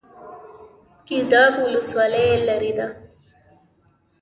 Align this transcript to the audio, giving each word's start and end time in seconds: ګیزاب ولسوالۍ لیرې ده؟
ګیزاب 1.07 1.53
ولسوالۍ 1.65 2.25
لیرې 2.47 2.71
ده؟ 2.77 2.87